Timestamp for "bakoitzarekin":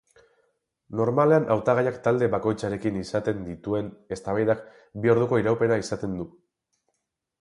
2.35-2.97